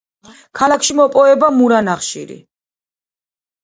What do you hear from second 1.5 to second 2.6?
მურა ნახშირი.